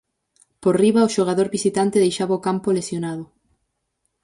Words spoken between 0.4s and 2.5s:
Por riba, o xogador visitante deixaba o